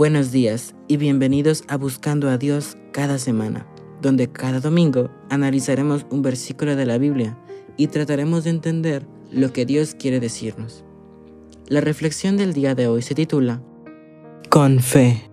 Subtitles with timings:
[0.00, 3.66] Buenos días y bienvenidos a Buscando a Dios cada semana,
[4.00, 7.38] donde cada domingo analizaremos un versículo de la Biblia
[7.76, 10.86] y trataremos de entender lo que Dios quiere decirnos.
[11.66, 13.62] La reflexión del día de hoy se titula
[14.48, 15.30] Con fe.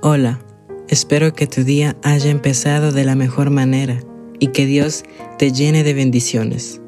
[0.00, 0.40] Hola,
[0.88, 4.00] espero que tu día haya empezado de la mejor manera
[4.40, 5.04] y que Dios
[5.36, 6.80] te llene de bendiciones.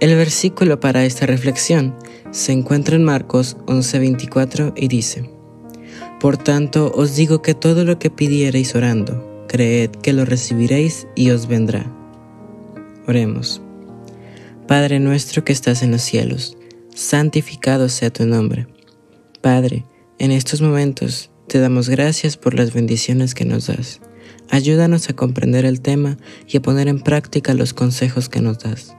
[0.00, 1.94] El versículo para esta reflexión
[2.30, 5.39] se encuentra en Marcos 11:24 y dice,
[6.20, 11.30] Por tanto os digo que todo lo que pidiereis orando, creed que lo recibiréis y
[11.30, 11.90] os vendrá.
[13.06, 13.62] Oremos.
[14.68, 16.56] Padre nuestro que estás en los cielos,
[16.94, 18.68] santificado sea tu nombre.
[19.40, 19.86] Padre,
[20.18, 24.00] en estos momentos te damos gracias por las bendiciones que nos das.
[24.50, 28.94] Ayúdanos a comprender el tema y a poner en práctica los consejos que nos das.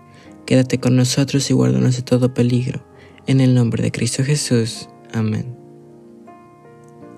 [0.47, 2.83] Quédate con nosotros y guárdanos de todo peligro.
[3.27, 4.89] En el nombre de Cristo Jesús.
[5.13, 5.60] Amén.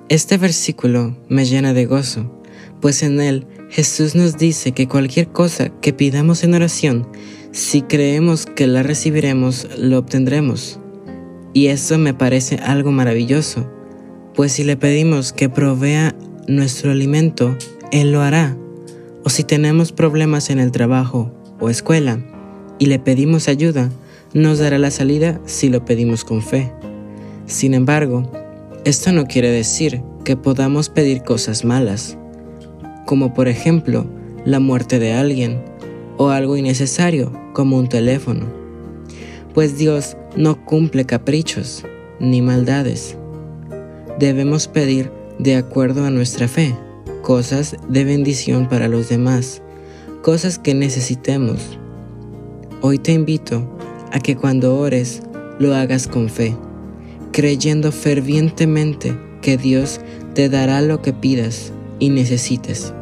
[0.09, 2.29] Este versículo me llena de gozo,
[2.81, 7.07] pues en él Jesús nos dice que cualquier cosa que pidamos en oración,
[7.51, 10.79] si creemos que la recibiremos, lo obtendremos.
[11.53, 13.71] Y eso me parece algo maravilloso,
[14.35, 16.13] pues si le pedimos que provea
[16.47, 17.57] nuestro alimento,
[17.91, 18.57] Él lo hará.
[19.23, 22.19] O si tenemos problemas en el trabajo o escuela,
[22.77, 23.89] y le pedimos ayuda,
[24.33, 26.71] nos dará la salida si lo pedimos con fe.
[27.45, 28.29] Sin embargo,
[28.85, 32.17] esto no quiere decir que podamos pedir cosas malas,
[33.05, 34.05] como por ejemplo
[34.45, 35.63] la muerte de alguien
[36.17, 38.45] o algo innecesario como un teléfono,
[39.53, 41.85] pues Dios no cumple caprichos
[42.19, 43.17] ni maldades.
[44.19, 46.75] Debemos pedir de acuerdo a nuestra fe,
[47.21, 49.61] cosas de bendición para los demás,
[50.21, 51.79] cosas que necesitemos.
[52.81, 53.77] Hoy te invito
[54.11, 55.23] a que cuando ores
[55.57, 56.55] lo hagas con fe,
[57.33, 59.99] creyendo fervientemente que Dios
[60.35, 62.93] te dará lo que pidas y necesites.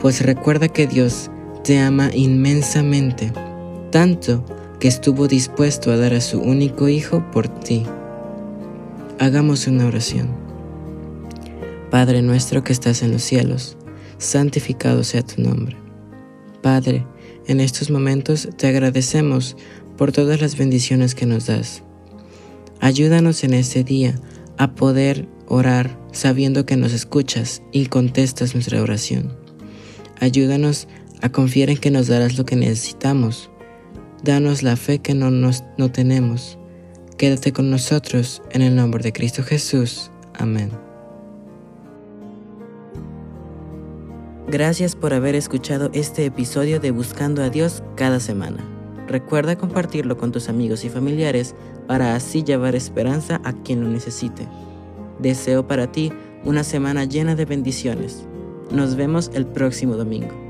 [0.00, 1.30] Pues recuerda que Dios
[1.62, 3.32] te ama inmensamente,
[3.90, 4.44] tanto
[4.80, 7.84] que estuvo dispuesto a dar a su único Hijo por ti.
[9.18, 10.28] Hagamos una oración.
[11.90, 13.76] Padre nuestro que estás en los cielos,
[14.18, 15.76] santificado sea tu nombre.
[16.62, 17.06] Padre,
[17.46, 19.56] en estos momentos te agradecemos
[19.96, 21.85] por todas las bendiciones que nos das.
[22.80, 24.14] Ayúdanos en este día
[24.58, 29.36] a poder orar sabiendo que nos escuchas y contestas nuestra oración.
[30.20, 30.88] Ayúdanos
[31.22, 33.50] a confiar en que nos darás lo que necesitamos.
[34.22, 36.58] Danos la fe que no, nos, no tenemos.
[37.16, 40.10] Quédate con nosotros en el nombre de Cristo Jesús.
[40.34, 40.70] Amén.
[44.48, 48.75] Gracias por haber escuchado este episodio de Buscando a Dios cada semana.
[49.06, 51.54] Recuerda compartirlo con tus amigos y familiares
[51.86, 54.48] para así llevar esperanza a quien lo necesite.
[55.18, 56.12] Deseo para ti
[56.44, 58.26] una semana llena de bendiciones.
[58.70, 60.45] Nos vemos el próximo domingo.